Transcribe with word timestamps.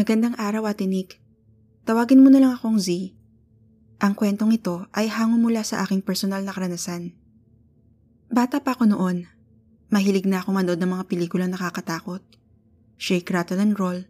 Magandang 0.00 0.32
araw, 0.40 0.64
Ate 0.64 0.88
Nick. 0.88 1.20
Tawagin 1.84 2.24
mo 2.24 2.32
na 2.32 2.40
lang 2.40 2.56
akong 2.56 2.80
Z. 2.80 3.12
Ang 4.00 4.16
kwentong 4.16 4.48
ito 4.48 4.88
ay 4.96 5.12
hango 5.12 5.36
mula 5.36 5.60
sa 5.60 5.84
aking 5.84 6.00
personal 6.00 6.40
na 6.40 6.56
karanasan. 6.56 7.12
Bata 8.32 8.64
pa 8.64 8.72
ako 8.72 8.88
noon. 8.88 9.28
Mahilig 9.92 10.24
na 10.24 10.40
ako 10.40 10.56
manood 10.56 10.80
ng 10.80 10.88
mga 10.88 11.04
pelikulang 11.04 11.52
nakakatakot. 11.52 12.24
Shake, 12.96 13.28
Rattle 13.28 13.60
and 13.60 13.76
Roll, 13.76 14.08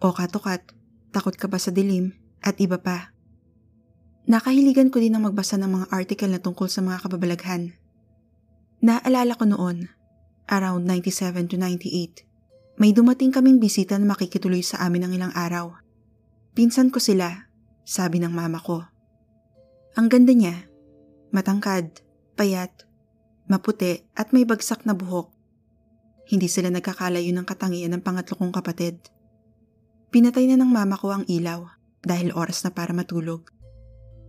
O 0.00 0.16
Katukat, 0.16 0.72
Takot 1.12 1.36
Ka 1.36 1.52
Ba 1.52 1.60
sa 1.60 1.68
Dilim, 1.68 2.16
at 2.40 2.56
iba 2.56 2.80
pa. 2.80 3.12
Nakahiligan 4.24 4.88
ko 4.88 5.04
din 5.04 5.20
ang 5.20 5.28
magbasa 5.28 5.60
ng 5.60 5.68
mga 5.68 5.86
article 5.92 6.32
na 6.32 6.40
tungkol 6.40 6.72
sa 6.72 6.80
mga 6.80 7.04
kababalaghan. 7.04 7.76
Naalala 8.80 9.36
ko 9.36 9.44
noon, 9.44 9.92
around 10.48 10.88
97 10.88 11.52
to 11.52 11.60
98, 11.60 12.24
may 12.76 12.92
dumating 12.92 13.32
kaming 13.32 13.56
bisita 13.56 13.96
na 13.96 14.12
makikituloy 14.12 14.60
sa 14.60 14.84
amin 14.84 15.08
ng 15.08 15.12
ilang 15.16 15.32
araw. 15.32 15.72
Pinsan 16.52 16.92
ko 16.92 17.00
sila, 17.00 17.48
sabi 17.88 18.20
ng 18.20 18.32
mama 18.32 18.60
ko. 18.60 18.84
Ang 19.96 20.12
ganda 20.12 20.36
niya, 20.36 20.68
matangkad, 21.32 22.04
payat, 22.36 22.84
maputi 23.48 24.04
at 24.12 24.36
may 24.36 24.44
bagsak 24.44 24.84
na 24.84 24.92
buhok. 24.92 25.32
Hindi 26.28 26.52
sila 26.52 26.68
nagkakalayo 26.68 27.32
ng 27.32 27.46
katangian 27.48 27.96
ng 27.96 28.02
pangatlo 28.04 28.36
kong 28.36 28.52
kapatid. 28.52 29.00
Pinatay 30.12 30.44
na 30.50 30.60
ng 30.60 30.68
mama 30.68 31.00
ko 31.00 31.16
ang 31.16 31.24
ilaw 31.24 31.64
dahil 32.04 32.36
oras 32.36 32.60
na 32.66 32.76
para 32.76 32.92
matulog. 32.92 33.48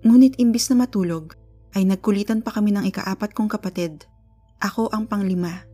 Ngunit 0.07 0.39
imbis 0.39 0.71
na 0.71 0.87
matulog, 0.87 1.35
ay 1.75 1.83
nagkulitan 1.83 2.41
pa 2.41 2.55
kami 2.55 2.71
ng 2.73 2.87
ikaapat 2.89 3.35
kong 3.35 3.51
kapatid. 3.51 4.07
Ako 4.63 4.89
ang 4.89 5.05
panglima. 5.05 5.67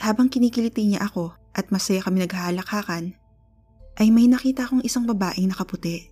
Habang 0.00 0.26
kinikiliti 0.26 0.82
niya 0.90 1.06
ako, 1.06 1.43
at 1.54 1.70
masaya 1.70 2.02
kami 2.02 2.26
naghahalakhakan, 2.26 3.14
ay 3.94 4.10
may 4.10 4.26
nakita 4.26 4.66
akong 4.66 4.82
isang 4.82 5.06
babaeng 5.06 5.54
nakaputi. 5.54 6.10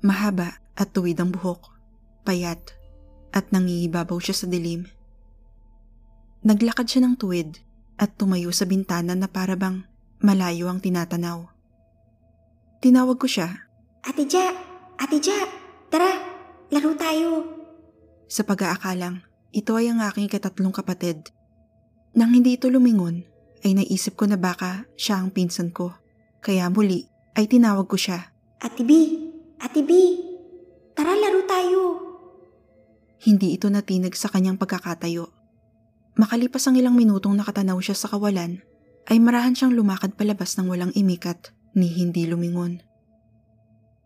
Mahaba 0.00 0.58
at 0.74 0.96
tuwid 0.96 1.20
ang 1.20 1.30
buhok, 1.30 1.68
payat, 2.24 2.72
at 3.32 3.52
nangingibabaw 3.52 4.16
siya 4.18 4.34
sa 4.34 4.46
dilim. 4.48 4.88
Naglakad 6.42 6.88
siya 6.88 7.04
ng 7.06 7.14
tuwid 7.20 7.60
at 8.00 8.16
tumayo 8.18 8.50
sa 8.50 8.66
bintana 8.66 9.14
na 9.14 9.28
parabang 9.28 9.84
malayo 10.18 10.66
ang 10.66 10.82
tinatanaw. 10.82 11.46
Tinawag 12.82 13.20
ko 13.20 13.30
siya. 13.30 13.70
Ate 14.02 14.26
Ja! 14.26 14.50
Ate 14.98 15.22
Ja! 15.22 15.46
Tara! 15.86 16.10
Laro 16.72 16.98
tayo! 16.98 17.30
Sa 18.26 18.42
pag-aakalang, 18.42 19.22
ito 19.54 19.76
ay 19.76 19.92
ang 19.92 20.02
aking 20.02 20.26
katatlong 20.26 20.74
kapatid. 20.74 21.30
Nang 22.16 22.34
hindi 22.34 22.58
ito 22.58 22.66
lumingon, 22.72 23.22
ay 23.62 23.78
naisip 23.78 24.18
ko 24.18 24.26
na 24.26 24.36
baka 24.36 24.86
siya 24.98 25.22
ang 25.22 25.30
pinsan 25.30 25.70
ko. 25.70 25.94
Kaya 26.42 26.66
muli 26.68 27.06
ay 27.38 27.46
tinawag 27.46 27.86
ko 27.86 27.96
siya. 27.96 28.34
Ate 28.58 28.82
B! 28.82 28.92
Ate 29.62 29.82
B! 29.82 29.90
Tara 30.92 31.14
laro 31.14 31.42
tayo! 31.46 31.80
Hindi 33.22 33.54
ito 33.54 33.70
natinag 33.70 34.18
sa 34.18 34.26
kanyang 34.26 34.58
pagkakatayo. 34.58 35.30
Makalipas 36.18 36.66
ang 36.66 36.76
ilang 36.76 36.98
minutong 36.98 37.38
nakatanaw 37.38 37.78
siya 37.78 37.96
sa 37.96 38.10
kawalan, 38.10 38.60
ay 39.08 39.18
marahan 39.18 39.54
siyang 39.56 39.74
lumakad 39.74 40.14
palabas 40.14 40.54
ng 40.58 40.66
walang 40.68 40.92
imikat 40.94 41.50
ni 41.74 41.88
hindi 41.88 42.28
lumingon. 42.28 42.82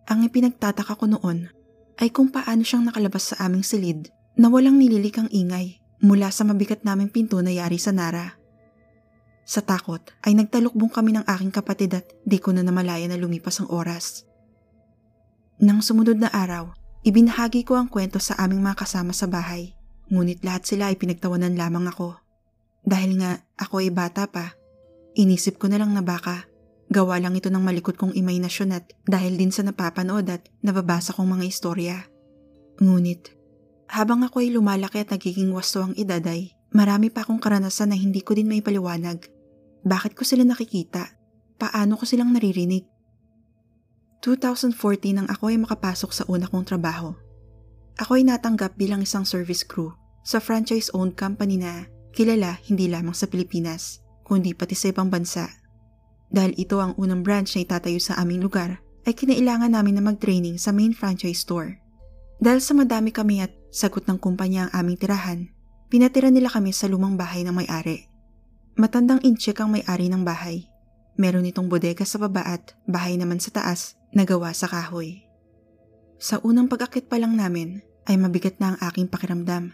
Ang 0.06 0.22
ipinagtataka 0.22 0.94
ko 0.96 1.10
noon 1.10 1.50
ay 1.98 2.14
kung 2.14 2.30
paano 2.30 2.62
siyang 2.62 2.86
nakalabas 2.86 3.34
sa 3.34 3.48
aming 3.48 3.66
silid 3.66 4.12
na 4.38 4.46
walang 4.52 4.78
nililikang 4.78 5.32
ingay 5.32 5.82
mula 5.98 6.30
sa 6.30 6.46
mabigat 6.46 6.84
naming 6.86 7.10
pinto 7.10 7.40
na 7.42 7.50
yari 7.50 7.80
sa 7.80 7.90
Nara. 7.90 8.38
Sa 9.46 9.62
takot 9.62 10.02
ay 10.26 10.34
nagtalukbong 10.34 10.90
kami 10.90 11.14
ng 11.14 11.22
aking 11.22 11.54
kapatid 11.54 11.94
at 11.94 12.06
di 12.26 12.42
ko 12.42 12.50
na 12.50 12.66
namalaya 12.66 13.06
na 13.06 13.14
lumipas 13.14 13.62
ang 13.62 13.70
oras. 13.70 14.26
Nang 15.62 15.86
sumunod 15.86 16.18
na 16.18 16.34
araw, 16.34 16.74
ibinahagi 17.06 17.62
ko 17.62 17.78
ang 17.78 17.86
kwento 17.86 18.18
sa 18.18 18.34
aming 18.42 18.58
mga 18.58 18.82
kasama 18.82 19.14
sa 19.14 19.30
bahay. 19.30 19.78
Ngunit 20.10 20.42
lahat 20.42 20.66
sila 20.66 20.90
ay 20.90 20.98
pinagtawanan 20.98 21.54
lamang 21.54 21.86
ako. 21.86 22.18
Dahil 22.82 23.22
nga 23.22 23.38
ako 23.54 23.86
ay 23.86 23.94
bata 23.94 24.26
pa, 24.26 24.58
inisip 25.14 25.62
ko 25.62 25.70
na 25.70 25.78
lang 25.78 25.94
na 25.94 26.02
baka 26.02 26.50
gawa 26.90 27.22
lang 27.22 27.38
ito 27.38 27.46
ng 27.46 27.62
malikot 27.62 27.94
kong 27.94 28.18
imahinasyon 28.18 28.74
at 28.74 28.98
dahil 29.06 29.38
din 29.38 29.54
sa 29.54 29.62
napapanood 29.62 30.26
at 30.26 30.42
nababasa 30.62 31.14
kong 31.14 31.38
mga 31.38 31.44
istorya. 31.46 31.96
Ngunit, 32.82 33.30
habang 33.94 34.26
ako 34.26 34.42
ay 34.42 34.50
lumalaki 34.50 35.06
at 35.06 35.14
nagiging 35.14 35.54
wasto 35.54 35.86
ang 35.86 35.94
edad 35.94 36.22
ay 36.26 36.50
marami 36.74 37.14
pa 37.14 37.22
akong 37.22 37.38
karanasan 37.38 37.94
na 37.94 37.96
hindi 37.98 38.22
ko 38.26 38.34
din 38.34 38.50
may 38.50 38.62
paliwanag 38.62 39.35
bakit 39.86 40.18
ko 40.18 40.26
sila 40.26 40.42
nakikita? 40.42 41.14
Paano 41.62 41.94
ko 41.94 42.02
silang 42.02 42.34
naririnig? 42.34 42.82
2014 44.18 44.74
nang 45.14 45.30
ako 45.30 45.54
ay 45.54 45.62
makapasok 45.62 46.10
sa 46.10 46.26
una 46.26 46.50
kong 46.50 46.66
trabaho. 46.66 47.14
Ako 48.02 48.18
ay 48.18 48.26
natanggap 48.26 48.74
bilang 48.74 49.06
isang 49.06 49.22
service 49.22 49.62
crew 49.62 49.94
sa 50.26 50.42
franchise-owned 50.42 51.14
company 51.14 51.62
na 51.62 51.86
kilala 52.10 52.58
hindi 52.66 52.90
lamang 52.90 53.14
sa 53.14 53.30
Pilipinas, 53.30 54.02
kundi 54.26 54.58
pati 54.58 54.74
sa 54.74 54.90
ibang 54.90 55.06
bansa. 55.06 55.46
Dahil 56.34 56.58
ito 56.58 56.82
ang 56.82 56.98
unang 56.98 57.22
branch 57.22 57.54
na 57.54 57.62
itatayo 57.62 58.02
sa 58.02 58.18
aming 58.18 58.42
lugar, 58.42 58.82
ay 59.06 59.14
kinailangan 59.14 59.70
namin 59.70 60.02
na 60.02 60.02
mag-training 60.02 60.58
sa 60.58 60.74
main 60.74 60.90
franchise 60.90 61.46
store. 61.46 61.78
Dahil 62.42 62.58
sa 62.58 62.74
madami 62.74 63.14
kami 63.14 63.38
at 63.38 63.54
sagot 63.70 64.10
ng 64.10 64.18
kumpanya 64.18 64.66
ang 64.66 64.82
aming 64.82 64.98
tirahan, 64.98 65.46
pinatira 65.86 66.26
nila 66.26 66.50
kami 66.50 66.74
sa 66.74 66.90
lumang 66.90 67.14
bahay 67.14 67.46
ng 67.46 67.54
may-ari. 67.54 68.15
Matandang 68.76 69.24
incheck 69.24 69.56
ang 69.64 69.72
may-ari 69.72 70.12
ng 70.12 70.20
bahay. 70.20 70.68
Meron 71.16 71.48
itong 71.48 71.64
bodega 71.64 72.04
sa 72.04 72.20
baba 72.20 72.44
at 72.44 72.76
bahay 72.84 73.16
naman 73.16 73.40
sa 73.40 73.48
taas 73.48 73.96
na 74.12 74.28
gawa 74.28 74.52
sa 74.52 74.68
kahoy. 74.68 75.24
Sa 76.20 76.44
unang 76.44 76.68
pag-akit 76.68 77.08
pa 77.08 77.16
lang 77.16 77.40
namin 77.40 77.80
ay 78.04 78.20
mabigat 78.20 78.60
na 78.60 78.76
ang 78.76 78.78
aking 78.84 79.08
pakiramdam. 79.08 79.72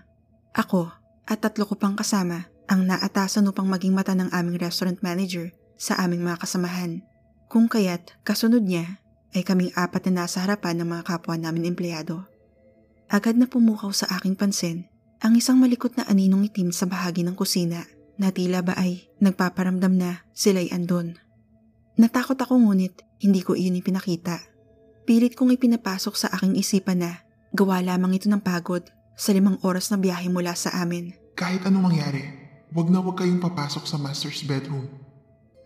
Ako 0.54 0.86
at 1.26 1.42
tatlo 1.42 1.66
ko 1.66 1.74
pang 1.74 1.98
kasama 1.98 2.46
ang 2.70 2.86
naatasan 2.86 3.42
upang 3.50 3.66
maging 3.66 3.90
mata 3.90 4.14
ng 4.14 4.30
aming 4.30 4.62
restaurant 4.62 5.02
manager 5.02 5.50
sa 5.74 5.98
aming 5.98 6.22
mga 6.22 6.38
kasamahan. 6.38 7.02
Kung 7.50 7.66
kaya't 7.66 8.22
kasunod 8.22 8.62
niya 8.62 9.02
ay 9.34 9.42
kaming 9.42 9.74
apat 9.74 10.14
na 10.14 10.22
nasa 10.22 10.46
harapan 10.46 10.78
ng 10.78 10.86
mga 10.86 11.02
kapwa 11.10 11.34
namin 11.34 11.74
empleyado. 11.74 12.22
Agad 13.10 13.34
na 13.34 13.50
pumukaw 13.50 13.90
sa 13.90 14.06
aking 14.14 14.38
pansin 14.38 14.86
ang 15.18 15.34
isang 15.34 15.58
malikot 15.58 15.90
na 15.98 16.06
aninong 16.06 16.46
itim 16.46 16.70
sa 16.70 16.86
bahagi 16.86 17.26
ng 17.26 17.34
kusina 17.34 17.82
na 18.20 18.32
tila 18.34 18.60
ba 18.60 18.76
ay 18.76 19.08
nagpaparamdam 19.22 19.94
na 19.96 20.24
sila'y 20.36 20.68
andon. 20.72 21.16
Natakot 21.96 22.36
ako 22.40 22.56
ngunit 22.56 23.04
hindi 23.20 23.40
ko 23.44 23.54
iyon 23.54 23.78
ipinakita. 23.78 24.40
Pilit 25.04 25.36
kong 25.36 25.54
ipinapasok 25.54 26.14
sa 26.16 26.28
aking 26.34 26.56
isipan 26.56 27.04
na 27.04 27.22
gawa 27.52 27.84
lamang 27.84 28.16
ito 28.16 28.26
ng 28.32 28.40
pagod 28.40 28.82
sa 29.18 29.30
limang 29.36 29.60
oras 29.62 29.92
na 29.92 30.00
biyahe 30.00 30.32
mula 30.32 30.56
sa 30.56 30.72
amin. 30.80 31.12
Kahit 31.36 31.64
anong 31.68 31.92
mangyari, 31.92 32.22
wag 32.72 32.88
na 32.88 33.04
wag 33.04 33.20
kayong 33.20 33.42
papasok 33.42 33.84
sa 33.84 34.00
master's 34.00 34.40
bedroom. 34.44 34.88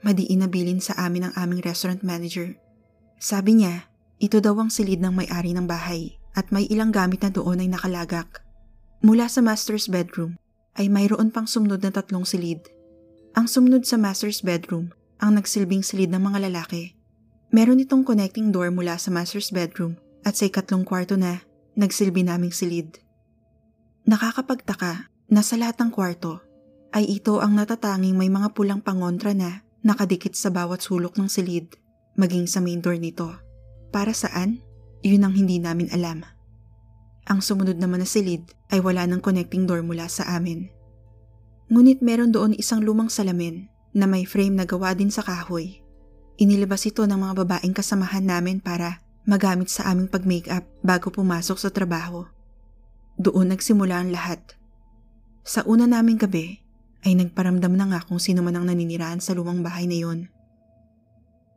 Madiin 0.02 0.42
na 0.42 0.48
bilin 0.50 0.82
sa 0.82 0.94
amin 0.98 1.30
ang 1.30 1.34
aming 1.38 1.62
restaurant 1.62 2.02
manager. 2.02 2.58
Sabi 3.16 3.62
niya, 3.62 3.88
ito 4.20 4.40
daw 4.40 4.56
ang 4.56 4.70
silid 4.72 5.00
ng 5.00 5.12
may-ari 5.24 5.52
ng 5.52 5.64
bahay 5.64 6.16
at 6.36 6.52
may 6.52 6.68
ilang 6.68 6.92
gamit 6.92 7.24
na 7.24 7.32
doon 7.32 7.64
ay 7.64 7.68
nakalagak. 7.68 8.44
Mula 9.00 9.28
sa 9.28 9.40
master's 9.40 9.88
bedroom, 9.88 10.36
ay 10.76 10.92
mayroon 10.92 11.32
pang 11.32 11.48
sumunod 11.48 11.80
na 11.80 11.90
tatlong 11.90 12.24
silid. 12.28 12.62
Ang 13.36 13.48
sumunod 13.48 13.84
sa 13.84 14.00
master's 14.00 14.40
bedroom, 14.40 14.92
ang 15.20 15.36
nagsilbing 15.36 15.84
silid 15.84 16.12
ng 16.12 16.20
mga 16.20 16.48
lalaki. 16.48 16.96
Meron 17.52 17.80
itong 17.80 18.04
connecting 18.04 18.52
door 18.52 18.68
mula 18.68 19.00
sa 19.00 19.08
master's 19.08 19.48
bedroom 19.48 19.96
at 20.24 20.36
sa 20.36 20.48
ikatlong 20.48 20.84
kwarto 20.84 21.16
na 21.16 21.40
nagsilbi 21.76 22.24
naming 22.24 22.52
silid. 22.52 23.00
Nakakapagtaka 24.08 25.08
na 25.32 25.42
sa 25.42 25.54
lahat 25.58 25.80
ng 25.80 25.90
kwarto 25.90 26.40
ay 26.94 27.20
ito 27.20 27.42
ang 27.42 27.56
natatanging 27.56 28.16
may 28.16 28.30
mga 28.30 28.54
pulang 28.56 28.80
pangontra 28.80 29.36
na 29.36 29.66
nakadikit 29.84 30.32
sa 30.32 30.48
bawat 30.48 30.80
sulok 30.82 31.14
ng 31.16 31.28
silid, 31.28 31.76
maging 32.16 32.48
sa 32.48 32.64
main 32.64 32.80
door 32.80 32.96
nito. 32.96 33.28
Para 33.92 34.16
saan? 34.16 34.64
Yun 35.04 35.22
ang 35.22 35.34
hindi 35.36 35.60
namin 35.62 35.92
alam. 35.94 36.26
Ang 37.26 37.42
sumunod 37.42 37.78
naman 37.78 38.02
na 38.02 38.08
silid 38.08 38.42
ay 38.70 38.82
wala 38.82 39.06
ng 39.06 39.22
connecting 39.22 39.66
door 39.66 39.82
mula 39.82 40.06
sa 40.10 40.26
amin. 40.34 40.70
Ngunit 41.66 41.98
meron 41.98 42.30
doon 42.30 42.54
isang 42.54 42.78
lumang 42.78 43.10
salamin 43.10 43.66
na 43.90 44.06
may 44.06 44.22
frame 44.22 44.54
na 44.54 44.68
gawa 44.68 44.94
din 44.94 45.10
sa 45.10 45.26
kahoy. 45.26 45.82
Inilabas 46.38 46.86
ito 46.86 47.02
ng 47.02 47.16
mga 47.16 47.34
babaeng 47.42 47.74
kasamahan 47.74 48.22
namin 48.22 48.62
para 48.62 49.02
magamit 49.26 49.72
sa 49.72 49.90
aming 49.90 50.06
pag-makeup 50.06 50.62
bago 50.84 51.10
pumasok 51.10 51.58
sa 51.58 51.72
trabaho. 51.74 52.28
Doon 53.18 53.56
nagsimula 53.56 53.98
ang 53.98 54.12
lahat. 54.12 54.54
Sa 55.42 55.66
una 55.66 55.88
naming 55.88 56.20
gabi 56.20 56.62
ay 57.02 57.18
nagparamdam 57.18 57.74
na 57.74 57.86
nga 57.90 58.00
kung 58.04 58.22
sino 58.22 58.44
man 58.44 58.54
ang 58.54 58.66
naninirahan 58.68 59.18
sa 59.18 59.34
lumang 59.34 59.64
bahay 59.64 59.90
na 59.90 59.98
yon. 59.98 60.30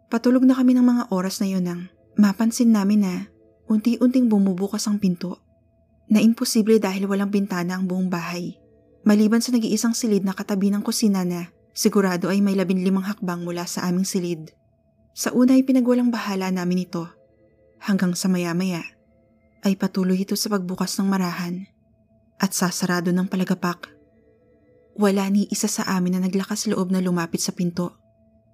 Patulog 0.09 0.41
na 0.41 0.57
kami 0.57 0.73
ng 0.73 0.85
mga 0.85 1.03
oras 1.13 1.37
na 1.43 1.47
yon 1.51 1.65
nang 1.67 1.81
mapansin 2.17 2.73
namin 2.73 3.05
na 3.05 3.13
unti-unting 3.69 4.25
bumubukas 4.25 4.89
ang 4.89 4.97
pinto 4.97 5.37
na 6.09 6.17
imposible 6.17 6.81
dahil 6.81 7.05
walang 7.05 7.29
bintana 7.29 7.77
ang 7.77 7.85
buong 7.85 8.09
bahay. 8.09 8.57
Maliban 9.07 9.39
sa 9.39 9.55
nag-iisang 9.55 9.95
silid 9.95 10.27
na 10.27 10.35
katabi 10.35 10.69
ng 10.69 10.83
kusina 10.83 11.23
na 11.23 11.51
sigurado 11.71 12.27
ay 12.27 12.43
may 12.43 12.55
labinlimang 12.55 13.07
hakbang 13.07 13.41
mula 13.47 13.63
sa 13.63 13.87
aming 13.87 14.03
silid. 14.03 14.51
Sa 15.15 15.31
una 15.31 15.55
ay 15.55 15.63
pinagwalang 15.63 16.11
bahala 16.11 16.51
namin 16.51 16.87
ito. 16.87 17.07
Hanggang 17.79 18.11
sa 18.11 18.27
maya-maya 18.27 18.83
ay 19.63 19.79
patuloy 19.79 20.19
ito 20.19 20.35
sa 20.35 20.51
pagbukas 20.51 20.99
ng 20.99 21.07
marahan 21.07 21.67
at 22.39 22.51
sasarado 22.51 23.11
ng 23.11 23.27
palagapak. 23.27 23.91
Wala 24.99 25.27
ni 25.31 25.47
isa 25.47 25.71
sa 25.71 25.87
amin 25.95 26.19
na 26.19 26.27
naglakas 26.27 26.67
loob 26.67 26.91
na 26.91 26.99
lumapit 26.99 27.39
sa 27.39 27.55
pinto. 27.55 27.95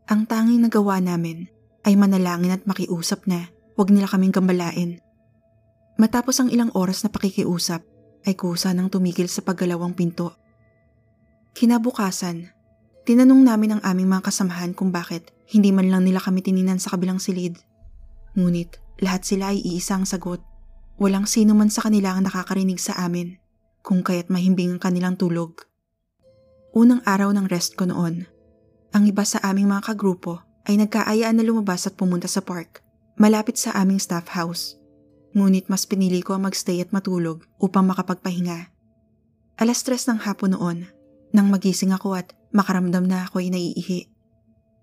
Ang 0.06 0.30
tanging 0.30 0.62
nagawa 0.62 1.01
namin 1.01 1.50
ay 1.86 1.98
manalangin 1.98 2.53
at 2.53 2.65
makiusap 2.69 3.25
na 3.25 3.50
wag 3.74 3.89
nila 3.89 4.06
kaming 4.06 4.33
gambalain. 4.33 5.01
Matapos 5.98 6.38
ang 6.38 6.53
ilang 6.53 6.69
oras 6.77 7.01
na 7.01 7.09
pakikiusap, 7.09 7.81
ay 8.25 8.33
kusa 8.33 8.74
nang 8.74 8.89
tumigil 8.89 9.30
sa 9.30 9.45
paggalawang 9.45 9.94
pinto. 9.94 10.33
Kinabukasan, 11.56 12.51
tinanong 13.07 13.42
namin 13.45 13.77
ang 13.77 13.81
aming 13.86 14.10
mga 14.12 14.27
kasamahan 14.27 14.75
kung 14.75 14.92
bakit 14.92 15.31
hindi 15.48 15.69
man 15.69 15.88
lang 15.94 16.04
nila 16.04 16.19
kami 16.19 16.42
tininan 16.42 16.81
sa 16.81 16.98
kabilang 16.98 17.22
silid. 17.22 17.62
Ngunit 18.36 18.81
lahat 19.00 19.24
sila 19.24 19.54
ay 19.54 19.62
iisang 19.63 20.04
sagot. 20.04 20.42
Walang 21.00 21.27
sino 21.27 21.56
man 21.56 21.72
sa 21.72 21.86
kanila 21.86 22.16
ang 22.16 22.27
nakakarinig 22.27 22.80
sa 22.80 22.95
amin 23.00 23.39
kung 23.86 24.01
kaya't 24.01 24.33
mahimbing 24.33 24.75
ang 24.75 24.81
kanilang 24.81 25.16
tulog. 25.16 25.62
Unang 26.74 27.06
araw 27.06 27.31
ng 27.31 27.45
rest 27.48 27.77
ko 27.77 27.88
noon, 27.88 28.27
ang 28.92 29.04
iba 29.06 29.22
sa 29.27 29.39
aming 29.45 29.69
mga 29.69 29.94
kagrupo 29.94 30.42
ay 30.66 30.81
nagkaayaan 30.81 31.38
na 31.38 31.45
lumabas 31.45 31.86
at 31.86 31.94
pumunta 31.94 32.25
sa 32.25 32.42
park, 32.42 32.81
malapit 33.19 33.60
sa 33.60 33.75
aming 33.77 34.01
staff 34.01 34.31
house. 34.33 34.80
Ngunit 35.36 35.68
mas 35.68 35.84
pinili 35.84 36.24
ko 36.24 36.40
ang 36.40 36.48
magstay 36.48 36.80
at 36.80 36.96
matulog 36.96 37.44
upang 37.60 37.84
makapagpahinga. 37.84 38.72
Alas 39.60 39.84
tres 39.84 40.08
ng 40.08 40.24
hapon 40.24 40.56
noon, 40.56 40.88
nang 41.36 41.52
magising 41.52 41.92
ako 41.92 42.16
at 42.16 42.32
makaramdam 42.56 43.04
na 43.04 43.28
ako'y 43.28 43.52
naiihi. 43.52 44.08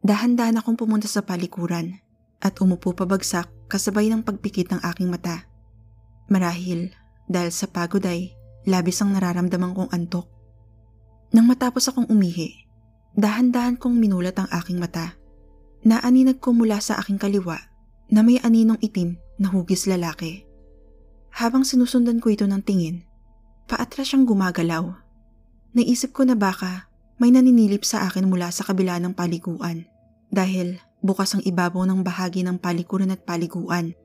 Dahan-dahan 0.05 0.61
akong 0.61 0.77
pumunta 0.77 1.09
sa 1.09 1.25
palikuran 1.25 1.97
at 2.45 2.61
umupo 2.61 2.93
pabagsak 2.93 3.49
kasabay 3.73 4.13
ng 4.13 4.21
pagpikit 4.21 4.77
ng 4.77 4.81
aking 4.93 5.09
mata. 5.09 5.49
Marahil 6.29 6.93
dahil 7.31 7.49
sa 7.49 7.65
pagod 7.71 8.05
ay 8.05 8.37
labis 8.69 9.01
ang 9.01 9.17
nararamdaman 9.17 9.73
kong 9.73 9.91
antok. 9.95 10.29
Nang 11.33 11.49
matapos 11.49 11.89
akong 11.89 12.13
umihi, 12.13 12.69
dahan-dahan 13.17 13.81
kong 13.81 13.97
minulat 13.97 14.37
ang 14.37 14.53
aking 14.53 14.77
mata. 14.77 15.17
Naaninag 15.83 16.45
ko 16.45 16.53
mula 16.53 16.79
sa 16.79 17.01
aking 17.01 17.17
kaliwa 17.17 17.57
na 18.13 18.21
may 18.21 18.37
aninong 18.45 18.79
itim 18.85 19.17
na 19.43 19.51
lalaki. 19.99 20.47
Habang 21.33 21.67
sinusundan 21.67 22.23
ko 22.23 22.31
ito 22.31 22.47
ng 22.47 22.63
tingin, 22.63 23.03
paatras 23.67 24.13
siyang 24.13 24.29
gumagalaw. 24.29 24.95
Naisip 25.75 26.15
ko 26.15 26.23
na 26.23 26.39
baka 26.39 26.87
may 27.19 27.33
naninilip 27.33 27.83
sa 27.83 28.07
akin 28.07 28.29
mula 28.29 28.53
sa 28.55 28.63
kabila 28.63 29.01
ng 29.01 29.17
paliguan 29.17 29.89
dahil 30.29 30.79
bukas 31.01 31.35
ang 31.35 31.43
ibabaw 31.43 31.83
ng 31.89 32.05
bahagi 32.05 32.45
ng 32.45 32.61
palikuran 32.61 33.11
at 33.11 33.25
paliguan. 33.25 33.97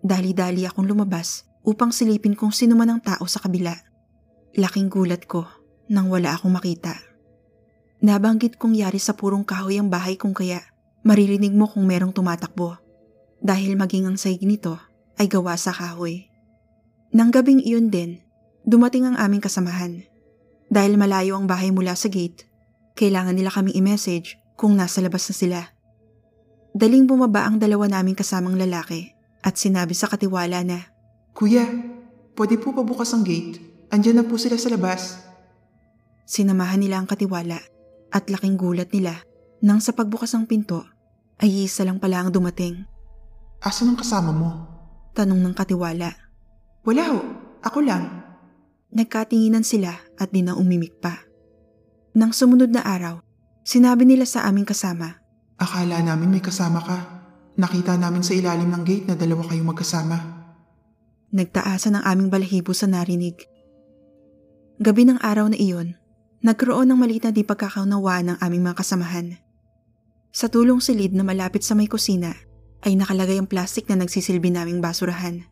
Dali-dali 0.00 0.64
akong 0.64 0.88
lumabas 0.88 1.44
upang 1.62 1.92
silipin 1.92 2.32
kung 2.32 2.50
sino 2.50 2.74
man 2.74 2.96
ang 2.96 3.00
tao 3.04 3.28
sa 3.28 3.44
kabila. 3.44 3.76
Laking 4.56 4.88
gulat 4.88 5.28
ko 5.28 5.44
nang 5.92 6.08
wala 6.08 6.34
akong 6.34 6.50
makita. 6.50 6.96
Nabanggit 8.00 8.56
kong 8.56 8.78
yari 8.78 9.02
sa 9.02 9.12
purong 9.12 9.44
kahoy 9.44 9.76
ang 9.76 9.92
bahay 9.92 10.16
kung 10.16 10.32
kaya 10.32 10.64
maririnig 11.04 11.52
mo 11.52 11.68
kung 11.68 11.84
merong 11.84 12.14
tumatakbo 12.14 12.87
dahil 13.38 13.78
maging 13.78 14.10
ang 14.10 14.16
saig 14.18 14.42
nito 14.42 14.78
ay 15.18 15.30
gawa 15.30 15.54
sa 15.58 15.74
kahoy. 15.74 16.30
Nang 17.14 17.32
gabing 17.32 17.62
iyon 17.64 17.88
din, 17.88 18.20
dumating 18.68 19.08
ang 19.08 19.16
aming 19.16 19.40
kasamahan. 19.42 20.04
Dahil 20.68 21.00
malayo 21.00 21.40
ang 21.40 21.48
bahay 21.48 21.72
mula 21.72 21.96
sa 21.96 22.12
gate, 22.12 22.44
kailangan 22.98 23.32
nila 23.32 23.48
kaming 23.48 23.78
i-message 23.78 24.36
kung 24.58 24.76
nasa 24.76 25.00
labas 25.00 25.24
na 25.30 25.34
sila. 25.34 25.60
Daling 26.76 27.08
bumaba 27.08 27.48
ang 27.48 27.56
dalawa 27.56 27.88
naming 27.88 28.18
kasamang 28.18 28.60
lalaki 28.60 29.16
at 29.40 29.56
sinabi 29.56 29.96
sa 29.96 30.10
katiwala 30.10 30.60
na, 30.66 30.92
Kuya, 31.32 31.64
pwede 32.36 32.60
po 32.60 32.76
pabukas 32.76 33.14
ang 33.16 33.24
gate. 33.24 33.62
Andyan 33.88 34.20
na 34.20 34.24
po 34.26 34.36
sila 34.36 34.60
sa 34.60 34.68
labas. 34.68 35.16
Sinamahan 36.28 36.84
nila 36.84 37.00
ang 37.00 37.08
katiwala 37.08 37.56
at 38.12 38.28
laking 38.28 38.60
gulat 38.60 38.92
nila 38.92 39.16
nang 39.64 39.80
sa 39.80 39.96
pagbukas 39.96 40.36
ng 40.36 40.44
pinto 40.44 40.84
ay 41.40 41.64
isa 41.64 41.88
lang 41.88 41.96
pala 41.96 42.20
ang 42.20 42.30
dumating. 42.34 42.97
Asan 43.58 43.90
ang 43.90 43.98
kasama 43.98 44.30
mo? 44.30 44.50
Tanong 45.18 45.42
ng 45.42 45.54
katiwala. 45.54 46.14
Wala 46.86 47.04
ho, 47.10 47.18
ako 47.58 47.78
lang. 47.82 48.22
Nagkatinginan 48.94 49.66
sila 49.66 49.98
at 50.14 50.30
di 50.30 50.46
na 50.46 50.54
umimik 50.54 51.02
pa. 51.02 51.26
Nang 52.14 52.30
sumunod 52.30 52.70
na 52.70 52.86
araw, 52.86 53.18
sinabi 53.66 54.06
nila 54.06 54.24
sa 54.30 54.46
aming 54.46 54.64
kasama. 54.64 55.18
Akala 55.58 55.98
namin 55.98 56.38
may 56.38 56.42
kasama 56.42 56.78
ka. 56.78 56.98
Nakita 57.58 57.98
namin 57.98 58.22
sa 58.22 58.38
ilalim 58.38 58.70
ng 58.70 58.82
gate 58.86 59.10
na 59.10 59.18
dalawa 59.18 59.42
kayong 59.50 59.74
magkasama. 59.74 60.16
Nagtaasan 61.34 61.98
ang 61.98 62.04
aming 62.06 62.30
balahibo 62.30 62.70
sa 62.70 62.86
narinig. 62.86 63.42
Gabi 64.78 65.02
ng 65.10 65.18
araw 65.18 65.50
na 65.50 65.58
iyon, 65.58 65.98
nagkaroon 66.46 66.86
ng 66.86 66.98
maliit 67.02 67.26
na 67.26 67.34
di 67.34 67.42
pagkakaunawaan 67.42 68.32
ng 68.32 68.38
aming 68.38 68.62
mga 68.70 68.78
kasamahan. 68.78 69.34
Sa 70.30 70.46
tulong 70.46 70.78
silid 70.78 71.10
na 71.10 71.26
malapit 71.26 71.66
sa 71.66 71.74
may 71.74 71.90
kusina, 71.90 72.38
ay 72.86 72.94
nakalagay 72.94 73.38
ang 73.38 73.50
plastic 73.50 73.90
na 73.90 73.98
nagsisilbi 73.98 74.52
naming 74.54 74.78
basurahan. 74.78 75.46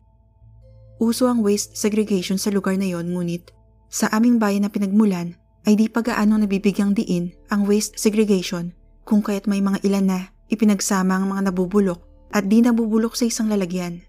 Uso 0.97 1.29
ang 1.29 1.45
waste 1.45 1.77
segregation 1.77 2.41
sa 2.41 2.49
lugar 2.49 2.79
na 2.79 2.89
yon 2.89 3.13
ngunit 3.13 3.53
sa 3.87 4.09
aming 4.11 4.41
bayan 4.41 4.65
na 4.65 4.71
pinagmulan 4.71 5.37
ay 5.67 5.75
di 5.75 5.87
pa 5.91 6.03
gaano 6.03 6.39
nabibigyang 6.39 6.95
diin 6.95 7.35
ang 7.51 7.67
waste 7.67 7.99
segregation 7.99 8.73
kung 9.07 9.23
kaya't 9.23 9.47
may 9.47 9.63
mga 9.63 9.83
ilan 9.87 10.05
na 10.07 10.19
ipinagsama 10.51 11.15
ang 11.15 11.31
mga 11.31 11.51
nabubulok 11.51 12.03
at 12.31 12.47
di 12.47 12.59
nabubulok 12.63 13.15
sa 13.15 13.27
isang 13.27 13.47
lalagyan. 13.47 14.03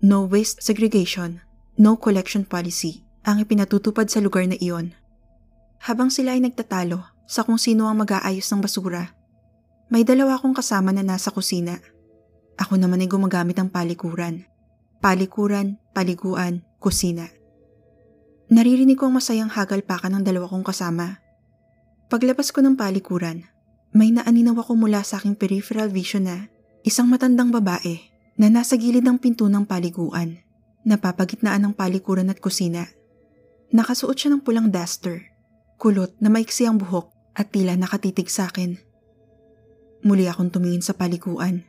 No 0.00 0.24
waste 0.24 0.62
segregation, 0.62 1.42
no 1.76 1.98
collection 1.98 2.46
policy 2.46 3.04
ang 3.26 3.42
ipinatutupad 3.42 4.08
sa 4.08 4.22
lugar 4.22 4.46
na 4.48 4.56
iyon. 4.56 4.96
Habang 5.84 6.08
sila 6.08 6.32
ay 6.32 6.40
nagtatalo 6.44 7.04
sa 7.28 7.44
kung 7.44 7.60
sino 7.60 7.90
ang 7.90 8.00
mag-aayos 8.00 8.48
ng 8.48 8.64
basura, 8.64 9.12
may 9.92 10.04
dalawa 10.04 10.40
akong 10.40 10.56
kasama 10.56 10.92
na 10.92 11.04
nasa 11.04 11.28
kusina. 11.28 11.80
Ako 12.58 12.74
naman 12.74 12.98
ay 12.98 13.06
gumagamit 13.06 13.54
ng 13.54 13.70
palikuran. 13.70 14.42
Palikuran, 14.98 15.78
paliguan, 15.94 16.66
kusina. 16.82 17.30
Naririnig 18.50 18.98
ko 18.98 19.06
ang 19.06 19.22
masayang 19.22 19.52
hagalpakan 19.52 20.18
ng 20.18 20.22
dalawa 20.26 20.50
kong 20.50 20.66
kasama. 20.66 21.22
Paglabas 22.10 22.50
ko 22.50 22.58
ng 22.64 22.74
palikuran, 22.74 23.46
may 23.94 24.10
naaninaw 24.10 24.58
ako 24.58 24.74
mula 24.74 25.06
sa 25.06 25.22
aking 25.22 25.38
peripheral 25.38 25.86
vision 25.86 26.26
na 26.26 26.50
isang 26.82 27.06
matandang 27.06 27.54
babae 27.54 28.02
na 28.34 28.50
nasa 28.50 28.74
gilid 28.74 29.06
ng 29.06 29.22
pinto 29.22 29.46
ng 29.46 29.62
paliguan, 29.62 30.42
napapagitnaan 30.82 31.62
ng 31.62 31.74
palikuran 31.78 32.32
at 32.32 32.42
kusina. 32.42 32.90
Nakasuot 33.70 34.16
siya 34.16 34.34
ng 34.34 34.42
pulang 34.42 34.72
duster, 34.72 35.30
kulot 35.76 36.16
na 36.18 36.32
maiksi 36.32 36.64
ang 36.64 36.80
buhok 36.80 37.12
at 37.36 37.52
tila 37.52 37.76
nakatitig 37.76 38.32
sa 38.32 38.48
akin. 38.48 38.80
Muli 40.02 40.24
akong 40.26 40.48
tumingin 40.48 40.80
sa 40.80 40.96
paliguan 40.96 41.67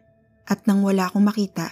at 0.50 0.65
nang 0.65 0.82
wala 0.82 1.06
akong 1.06 1.24
makita, 1.24 1.70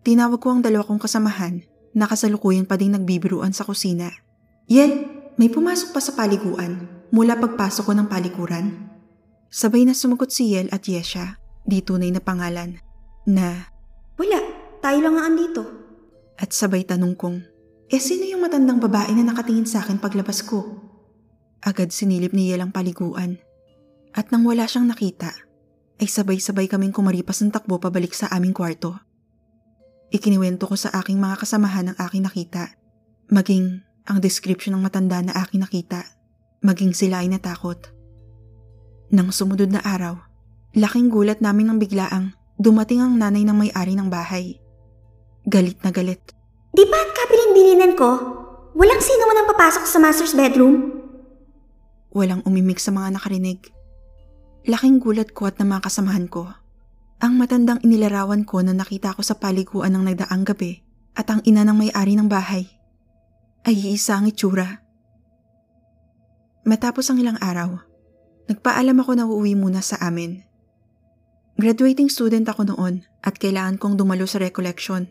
tinawag 0.00 0.40
ko 0.40 0.56
ang 0.56 0.64
dalawa 0.64 0.88
kong 0.88 1.04
kasamahan 1.04 1.60
na 1.92 2.08
kasalukuyan 2.08 2.64
pa 2.64 2.80
ding 2.80 2.96
nagbibiruan 2.96 3.52
sa 3.52 3.68
kusina. 3.68 4.08
Yen, 4.66 5.22
may 5.36 5.52
pumasok 5.52 5.92
pa 5.92 6.00
sa 6.00 6.16
paliguan 6.16 6.88
mula 7.12 7.36
pagpasok 7.36 7.84
ko 7.86 7.92
ng 7.92 8.08
palikuran. 8.08 8.66
Sabay 9.52 9.84
na 9.84 9.92
sumagot 9.92 10.32
si 10.32 10.56
Yel 10.56 10.72
at 10.72 10.88
Yesha, 10.88 11.38
di 11.62 11.84
tunay 11.84 12.10
na 12.10 12.20
pangalan, 12.24 12.80
na 13.28 13.70
Wala, 14.16 14.40
tayo 14.80 14.98
lang 15.04 15.20
ang 15.20 15.36
andito. 15.36 15.64
at 16.36 16.52
sabay 16.52 16.84
tanong 16.84 17.16
kong, 17.16 17.40
eh 17.88 17.96
sino 17.96 18.28
yung 18.28 18.44
matandang 18.44 18.76
babae 18.76 19.08
na 19.16 19.24
nakatingin 19.24 19.64
sa 19.64 19.80
akin 19.80 19.96
paglabas 19.96 20.44
ko? 20.44 20.84
Agad 21.64 21.96
sinilip 21.96 22.36
ni 22.36 22.52
Yel 22.52 22.60
ang 22.60 22.72
paliguan. 22.74 23.40
At 24.12 24.28
nang 24.32 24.44
wala 24.44 24.68
siyang 24.68 24.88
nakita, 24.88 25.32
ay 25.96 26.08
sabay-sabay 26.08 26.68
kaming 26.68 26.92
kumaripas 26.92 27.40
ng 27.40 27.52
takbo 27.52 27.80
pabalik 27.80 28.12
sa 28.12 28.28
aming 28.32 28.52
kwarto. 28.52 28.96
Ikiniwento 30.12 30.68
ko 30.68 30.76
sa 30.76 30.92
aking 31.02 31.18
mga 31.18 31.40
kasamahan 31.40 31.92
ang 31.92 31.98
aking 31.98 32.22
nakita, 32.24 32.76
maging 33.32 33.82
ang 34.06 34.18
description 34.22 34.78
ng 34.78 34.82
matanda 34.86 35.18
na 35.24 35.34
aking 35.42 35.64
nakita, 35.64 36.04
maging 36.62 36.94
sila 36.94 37.24
ay 37.24 37.28
natakot. 37.32 37.90
Nang 39.10 39.34
sumunod 39.34 39.72
na 39.72 39.82
araw, 39.82 40.20
laking 40.76 41.10
gulat 41.10 41.42
namin 41.42 41.72
ng 41.74 41.78
biglaang 41.82 42.36
dumating 42.56 43.04
ang 43.04 43.16
nanay 43.16 43.44
ng 43.44 43.56
may-ari 43.56 43.94
ng 43.98 44.08
bahay. 44.08 44.56
Galit 45.46 45.78
na 45.84 45.90
galit. 45.92 46.22
Di 46.72 46.84
ba 46.84 46.98
at 46.98 47.10
kabilin-bilinan 47.14 47.92
ko? 47.96 48.10
Walang 48.76 49.00
sino 49.00 49.24
man 49.24 49.40
ang 49.40 49.48
papasok 49.48 49.84
sa 49.88 49.96
master's 49.96 50.36
bedroom? 50.36 50.92
Walang 52.12 52.44
umimik 52.44 52.80
sa 52.80 52.92
mga 52.92 53.16
nakarinig. 53.16 53.75
Laking 54.66 54.98
gulat 54.98 55.30
ko 55.30 55.46
at 55.46 55.62
ng 55.62 55.70
mga 55.70 55.86
kasamahan 55.86 56.26
ko. 56.26 56.50
Ang 57.22 57.38
matandang 57.38 57.78
inilarawan 57.86 58.42
ko 58.42 58.66
na 58.66 58.74
nakita 58.74 59.14
ko 59.14 59.22
sa 59.22 59.38
paliguan 59.38 59.94
ng 59.94 60.02
nagdaang 60.10 60.42
gabi 60.42 60.82
at 61.14 61.30
ang 61.30 61.38
ina 61.46 61.62
ng 61.62 61.86
may-ari 61.86 62.18
ng 62.18 62.26
bahay. 62.26 62.66
Ay 63.62 63.78
iisa 63.78 64.18
ang 64.18 64.26
itsura. 64.26 64.82
Matapos 66.66 67.06
ang 67.06 67.22
ilang 67.22 67.38
araw, 67.38 67.78
nagpaalam 68.50 68.98
ako 68.98 69.12
na 69.14 69.24
uuwi 69.30 69.54
muna 69.54 69.78
sa 69.86 70.02
amin. 70.02 70.42
Graduating 71.56 72.10
student 72.10 72.50
ako 72.50 72.74
noon 72.74 73.06
at 73.22 73.38
kailangan 73.38 73.78
kong 73.78 73.94
dumalo 73.94 74.26
sa 74.26 74.42
recollection. 74.42 75.06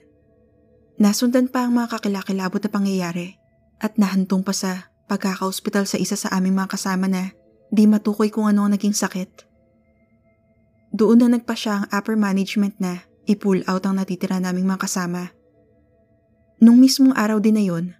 Nasundan 0.99 1.47
pa 1.47 1.63
ang 1.63 1.79
mga 1.79 1.95
kakilakilabot 1.95 2.59
na 2.59 2.71
pangyayari 2.71 3.39
at 3.79 3.95
nahantong 3.95 4.43
pa 4.43 4.51
sa 4.51 4.91
pagkaka-hospital 5.07 5.87
sa 5.87 5.95
isa 5.95 6.19
sa 6.19 6.27
aming 6.35 6.59
mga 6.59 6.75
kasama 6.75 7.07
na 7.07 7.31
di 7.71 7.89
matukoy 7.89 8.29
kung 8.29 8.49
ano 8.49 8.65
ang 8.65 8.71
naging 8.73 8.93
sakit. 8.93 9.45
Doon 10.95 11.25
na 11.25 11.35
nagpa 11.35 11.57
siya 11.57 11.83
ang 11.83 11.85
upper 11.91 12.15
management 12.15 12.79
na 12.79 13.03
i-pull 13.27 13.65
out 13.67 13.83
ang 13.83 13.99
natitira 13.99 14.39
naming 14.39 14.63
mga 14.69 14.87
kasama. 14.87 15.33
Nung 16.63 16.79
mismong 16.79 17.11
araw 17.11 17.43
din 17.43 17.59
na 17.59 17.63
yon, 17.65 17.91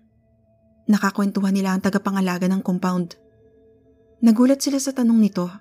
nakakwentuhan 0.88 1.51
nila 1.51 1.75
ang 1.75 1.84
tagapangalaga 1.84 2.48
ng 2.48 2.63
compound. 2.63 3.19
Nagulat 4.24 4.63
sila 4.63 4.79
sa 4.79 4.95
tanong 4.95 5.19
nito. 5.19 5.51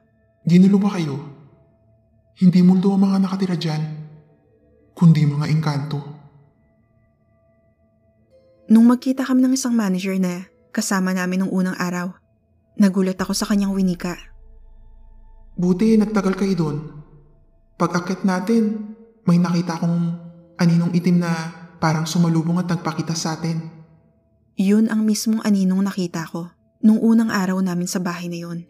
Ginulo 0.47 0.79
ba 0.79 0.95
kayo? 0.95 1.17
Hindi 2.39 2.63
multo 2.63 2.95
ang 2.95 3.03
mga 3.03 3.19
nakatira 3.19 3.57
dyan, 3.59 3.83
kundi 4.95 5.27
mga 5.27 5.51
engkanto. 5.51 5.99
Nung 8.71 8.89
magkita 8.89 9.27
kami 9.27 9.45
ng 9.45 9.55
isang 9.59 9.75
manager 9.77 10.17
na 10.17 10.49
kasama 10.71 11.13
namin 11.13 11.45
nung 11.45 11.53
unang 11.53 11.77
araw, 11.77 12.17
nagulat 12.79 13.19
ako 13.19 13.33
sa 13.35 13.47
kanyang 13.47 13.75
winika. 13.75 14.19
Buti 15.55 15.95
nagtagal 15.99 16.35
kayo 16.35 16.55
doon. 16.59 16.77
Pag 17.79 18.03
akit 18.03 18.27
natin, 18.27 18.95
may 19.27 19.39
nakita 19.39 19.79
akong 19.79 20.19
aninong 20.59 20.95
itim 20.95 21.23
na 21.23 21.33
parang 21.79 22.07
sumalubong 22.07 22.59
at 22.63 22.71
nagpakita 22.71 23.15
sa 23.15 23.39
atin. 23.39 23.71
Yun 24.55 24.87
ang 24.87 25.03
mismong 25.03 25.43
aninong 25.43 25.83
nakita 25.83 26.27
ko 26.31 26.51
nung 26.79 27.03
unang 27.03 27.31
araw 27.31 27.59
namin 27.59 27.91
sa 27.91 27.99
bahay 27.99 28.31
na 28.31 28.39
yun. 28.39 28.67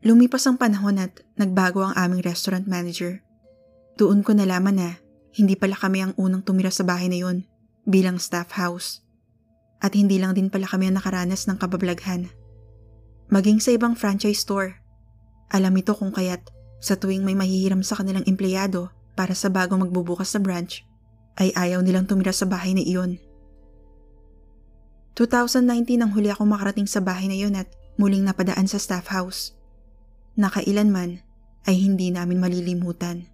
Lumipas 0.00 0.48
ang 0.48 0.56
panahon 0.56 0.96
at 0.96 1.12
nagbago 1.36 1.84
ang 1.84 1.94
aming 1.94 2.24
restaurant 2.24 2.64
manager. 2.64 3.20
Doon 4.00 4.24
ko 4.24 4.32
nalaman 4.32 4.80
na 4.80 4.90
hindi 5.36 5.54
pala 5.54 5.76
kami 5.76 6.02
ang 6.02 6.12
unang 6.16 6.42
tumira 6.42 6.72
sa 6.72 6.82
bahay 6.82 7.06
na 7.12 7.20
yun 7.20 7.44
bilang 7.84 8.16
staff 8.16 8.56
house. 8.56 9.04
At 9.80 9.92
hindi 9.92 10.16
lang 10.16 10.34
din 10.34 10.48
pala 10.48 10.64
kami 10.64 10.88
ang 10.88 10.96
nakaranas 10.96 11.44
ng 11.48 11.56
kabablaghan. 11.60 12.32
Maging 13.30 13.62
sa 13.62 13.70
ibang 13.70 13.94
franchise 13.94 14.42
store. 14.42 14.82
Alam 15.54 15.78
ito 15.78 15.94
kung 15.94 16.10
kaya't 16.10 16.50
sa 16.82 16.98
tuwing 16.98 17.22
may 17.22 17.38
mahihiram 17.38 17.86
sa 17.86 17.94
kanilang 17.94 18.26
empleyado 18.26 18.90
para 19.14 19.38
sa 19.38 19.46
bagong 19.46 19.86
magbubukas 19.86 20.34
sa 20.34 20.42
branch, 20.42 20.82
ay 21.38 21.54
ayaw 21.54 21.78
nilang 21.78 22.10
tumira 22.10 22.34
sa 22.34 22.50
bahay 22.50 22.74
na 22.74 22.82
iyon. 22.82 23.22
2019 25.14 26.02
ang 26.02 26.10
huli 26.10 26.34
ako 26.34 26.42
makarating 26.42 26.90
sa 26.90 26.98
bahay 26.98 27.30
na 27.30 27.38
iyon 27.38 27.54
at 27.54 27.70
muling 28.00 28.26
napadaan 28.26 28.66
sa 28.66 28.82
staff 28.82 29.06
house. 29.14 29.54
Nakailanman 30.34 31.22
ay 31.70 31.76
hindi 31.78 32.10
namin 32.10 32.42
malilimutan. 32.42 33.30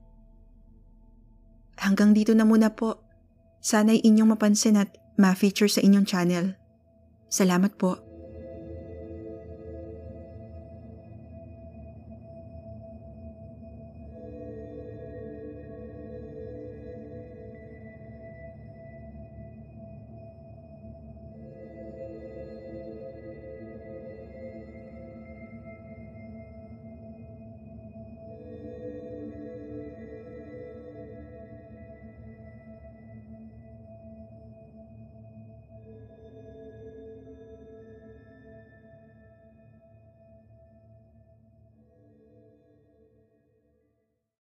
Hanggang 1.81 2.13
dito 2.13 2.37
na 2.37 2.45
muna 2.45 2.73
po. 2.73 3.01
Sana'y 3.65 4.05
inyong 4.05 4.37
mapansin 4.37 4.79
at 4.79 4.93
ma-feature 5.17 5.71
sa 5.71 5.81
inyong 5.81 6.07
channel. 6.07 6.47
Salamat 7.27 7.75
po. 7.81 8.06